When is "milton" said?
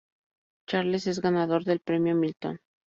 2.15-2.59